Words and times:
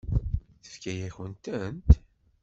Tefka-yakent-tent? 0.63 1.87